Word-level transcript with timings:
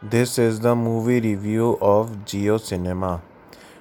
This 0.00 0.38
is 0.38 0.60
the 0.60 0.76
movie 0.76 1.18
review 1.20 1.76
of 1.82 2.24
Jio 2.24 2.60
Cinema. 2.60 3.20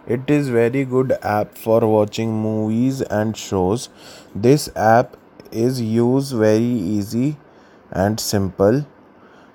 It 0.08 0.28
is 0.32 0.50
very 0.50 0.83
good 0.83 1.12
app 1.21 1.55
for 1.55 1.82
watching 1.82 2.33
movies 2.42 3.01
and 3.01 3.38
shows. 3.38 3.90
This 4.33 4.67
app 4.75 5.16
is 5.51 5.80
used 5.80 6.35
very 6.35 6.74
easy 6.95 7.38
and 7.92 8.20
simple 8.20 8.88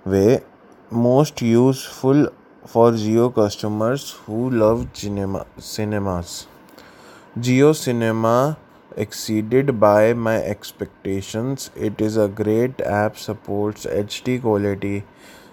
way 0.05 0.43
most 0.89 1.43
useful 1.43 2.29
for 2.65 2.93
Geo 2.93 3.31
customers 3.31 4.13
who 4.27 4.49
love 4.51 4.87
cinema 4.93 5.45
cinemas. 5.59 6.47
Jio 7.37 7.75
Cinema 7.75 8.57
exceeded 8.97 9.81
by 9.81 10.13
my 10.13 10.37
expectations. 10.37 11.73
It 11.75 12.01
is 12.01 12.17
a 12.17 12.29
great 12.29 12.81
app 12.83 13.19
supports 13.19 13.85
HD 13.85 14.41
quality 14.41 15.03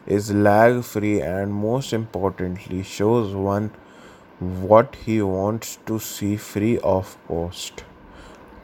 is 0.09 0.31
lag 0.33 0.83
free 0.83 1.21
and 1.21 1.53
most 1.53 1.93
importantly 1.93 2.81
shows 2.83 3.33
one 3.35 3.71
what 4.39 4.95
he 5.05 5.21
wants 5.21 5.77
to 5.85 5.99
see 5.99 6.35
free 6.37 6.77
of 6.79 7.17
cost. 7.27 7.83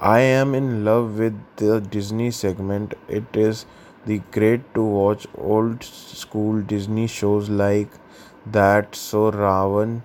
I 0.01 0.19
am 0.19 0.53
in 0.55 0.85
love 0.85 1.19
with 1.19 1.39
the 1.57 1.79
Disney 1.81 2.31
segment. 2.31 2.93
It 3.07 3.35
is 3.35 3.65
the 4.05 4.19
great 4.31 4.73
to 4.75 4.83
watch 4.83 5.27
old 5.37 5.83
school 5.83 6.61
Disney 6.61 7.07
shows 7.07 7.49
like 7.49 7.89
that 8.45 8.95
so 8.95 9.31
Raven, 9.31 10.03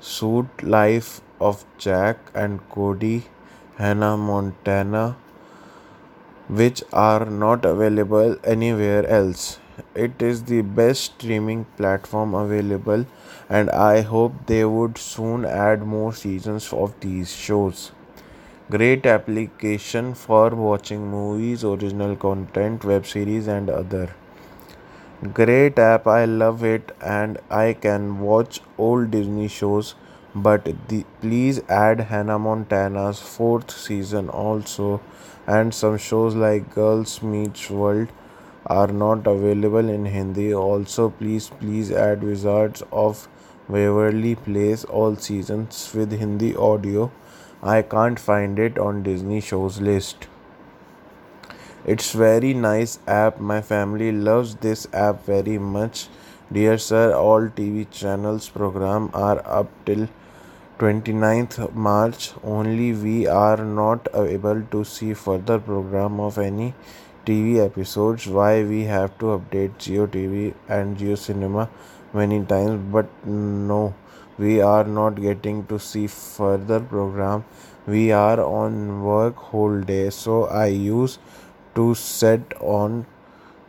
Suite 0.00 0.62
Life 0.62 1.20
of 1.40 1.64
Jack 1.78 2.18
and 2.34 2.60
Cody, 2.70 3.24
Hannah 3.78 4.16
Montana, 4.16 5.16
which 6.48 6.82
are 6.92 7.24
not 7.24 7.64
available 7.64 8.36
anywhere 8.44 9.06
else. 9.06 9.58
It 9.94 10.20
is 10.20 10.42
the 10.44 10.60
best 10.60 11.02
streaming 11.04 11.64
platform 11.78 12.34
available, 12.34 13.06
and 13.48 13.70
I 13.70 14.02
hope 14.02 14.34
they 14.46 14.66
would 14.66 14.98
soon 14.98 15.46
add 15.46 15.86
more 15.86 16.12
seasons 16.12 16.72
of 16.74 16.98
these 17.00 17.32
shows. 17.34 17.92
Great 18.70 19.06
application 19.06 20.14
for 20.14 20.50
watching 20.50 21.10
movies, 21.10 21.64
original 21.64 22.16
content, 22.16 22.84
web 22.84 23.06
series, 23.06 23.46
and 23.46 23.70
other. 23.70 24.10
Great 25.32 25.78
app, 25.78 26.06
I 26.06 26.26
love 26.26 26.62
it, 26.64 26.92
and 27.00 27.38
I 27.50 27.72
can 27.72 28.20
watch 28.20 28.60
old 28.76 29.10
Disney 29.10 29.48
shows. 29.48 29.94
But 30.34 30.68
the, 30.88 31.04
please 31.22 31.60
add 31.68 32.00
Hannah 32.00 32.38
Montana's 32.38 33.20
fourth 33.20 33.70
season 33.70 34.28
also, 34.28 35.00
and 35.46 35.72
some 35.74 35.96
shows 35.96 36.34
like 36.34 36.74
Girls 36.74 37.22
Meets 37.22 37.70
World 37.70 38.08
are 38.66 38.88
not 38.88 39.26
available 39.26 39.88
in 39.88 40.06
Hindi. 40.06 40.54
Also, 40.54 41.10
please 41.10 41.50
please 41.60 41.90
add 41.90 42.22
Wizards 42.22 42.82
of 42.92 43.28
Waverly 43.68 44.34
Place 44.34 44.84
all 44.84 45.16
seasons 45.16 45.92
with 45.94 46.12
Hindi 46.12 46.54
audio. 46.54 47.10
I 47.62 47.82
can't 47.82 48.18
find 48.18 48.58
it 48.58 48.78
on 48.78 49.02
Disney 49.02 49.40
shows 49.40 49.80
list. 49.80 50.26
It's 51.84 52.12
very 52.12 52.54
nice 52.54 52.98
app. 53.06 53.40
My 53.40 53.60
family 53.60 54.12
loves 54.12 54.54
this 54.56 54.86
app 54.92 55.24
very 55.26 55.58
much. 55.58 56.08
Dear 56.52 56.78
sir, 56.78 57.14
all 57.14 57.48
TV 57.48 57.90
channels 57.90 58.48
program 58.48 59.10
are 59.14 59.42
up 59.44 59.70
till 59.86 60.08
29th 60.78 61.74
March. 61.74 62.32
Only 62.44 62.92
we 62.92 63.26
are 63.26 63.64
not 63.64 64.08
able 64.14 64.62
to 64.70 64.84
see 64.84 65.14
further 65.14 65.58
program 65.58 66.20
of 66.20 66.38
any 66.38 66.74
TV 67.26 67.64
episodes. 67.64 68.26
Why 68.26 68.64
we 68.64 68.84
have 68.84 69.18
to 69.18 69.26
update 69.36 69.76
Jio 69.78 70.06
TV 70.06 70.54
and 70.68 70.96
Jio 70.96 71.16
Cinema 71.16 71.68
many 72.12 72.44
times, 72.44 72.80
but 72.92 73.06
no, 73.26 73.94
we 74.38 74.60
are 74.60 74.84
not 74.84 75.20
getting 75.20 75.64
to 75.66 75.78
see 75.78 76.06
further 76.06 76.80
program. 76.80 77.44
We 77.86 78.12
are 78.12 78.40
on 78.40 79.02
work 79.02 79.36
whole 79.36 79.80
day, 79.80 80.10
so 80.10 80.44
I 80.46 80.66
use 80.66 81.18
to 81.74 81.94
set 81.94 82.54
on 82.60 83.06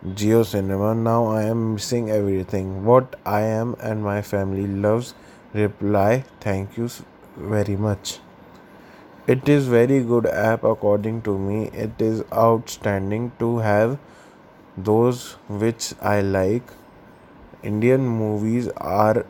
Jio 0.05 0.45
Cinema. 0.45 0.94
Now 0.95 1.28
I 1.28 1.44
am 1.44 1.75
missing 1.75 2.09
everything. 2.09 2.83
What 2.85 3.16
I 3.25 3.41
am 3.41 3.75
and 3.79 4.03
my 4.03 4.22
family 4.22 4.67
loves. 4.67 5.13
Reply. 5.53 6.25
Thank 6.41 6.78
you 6.78 6.89
very 7.38 7.75
much. 7.78 8.19
It 9.28 9.50
is 9.50 9.67
very 9.67 10.01
good 10.01 10.25
app 10.28 10.63
according 10.63 11.23
to 11.23 11.38
me. 11.38 11.66
It 11.73 12.01
is 12.01 12.23
outstanding 12.31 13.34
to 13.39 13.57
have 13.57 14.00
those 14.78 15.34
which 15.50 15.94
I 16.01 16.22
like. 16.22 16.63
Indian 17.63 18.07
movies 18.07 18.69
are 18.78 19.25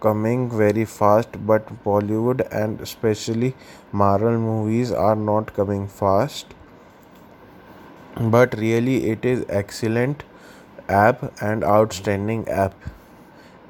coming 0.00 0.50
very 0.50 0.84
fast, 0.84 1.46
but 1.46 1.84
Bollywood 1.84 2.46
and 2.52 2.80
especially 2.80 3.54
Marvel 3.92 4.38
movies 4.38 4.92
are 4.92 5.16
not 5.16 5.54
coming 5.54 5.88
fast 5.88 6.54
but 8.34 8.54
really 8.58 9.08
it 9.10 9.24
is 9.24 9.44
excellent 9.48 10.22
app 10.88 11.22
and 11.42 11.64
outstanding 11.64 12.46
app 12.48 12.74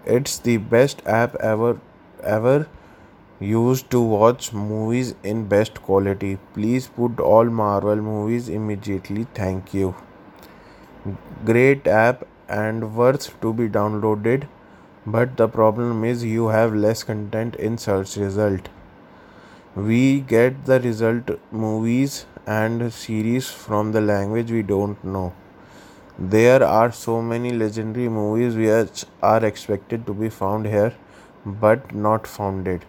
it's 0.04 0.38
the 0.38 0.56
best 0.56 1.02
app 1.06 1.34
ever 1.36 1.78
ever 2.22 2.66
used 3.40 3.90
to 3.90 4.00
watch 4.00 4.52
movies 4.52 5.14
in 5.22 5.46
best 5.46 5.82
quality. 5.82 6.38
Please 6.54 6.88
put 6.88 7.20
all 7.20 7.44
marvel 7.44 7.96
movies 7.96 8.48
immediately. 8.48 9.26
Thank 9.34 9.72
you. 9.72 9.94
Great 11.44 11.86
app 11.86 12.26
and 12.48 12.94
worth 12.96 13.40
to 13.40 13.52
be 13.52 13.68
downloaded. 13.68 14.48
But 15.06 15.36
the 15.36 15.48
problem 15.48 16.04
is 16.04 16.24
you 16.24 16.48
have 16.48 16.74
less 16.74 17.02
content 17.02 17.54
in 17.56 17.78
search 17.78 18.16
result. 18.16 18.68
We 19.76 20.20
get 20.20 20.64
the 20.66 20.80
result 20.80 21.30
movies 21.52 22.26
and 22.46 22.92
series 22.92 23.48
from 23.48 23.92
the 23.92 24.00
language 24.00 24.50
we 24.50 24.62
don't 24.62 25.02
know. 25.04 25.32
There 26.18 26.64
are 26.64 26.90
so 26.90 27.22
many 27.22 27.52
legendary 27.52 28.08
movies 28.08 28.56
which 28.56 29.04
are 29.22 29.44
expected 29.44 30.06
to 30.06 30.14
be 30.14 30.28
found 30.28 30.66
here 30.66 30.94
but 31.46 31.94
not 31.94 32.26
founded. 32.26 32.84